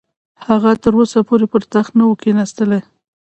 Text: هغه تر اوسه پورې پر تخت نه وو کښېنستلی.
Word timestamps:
هغه 0.47 0.71
تر 0.83 0.93
اوسه 0.99 1.19
پورې 1.27 1.45
پر 1.51 1.61
تخت 1.73 1.91
نه 1.99 2.03
وو 2.05 2.19
کښېنستلی. 2.21 2.79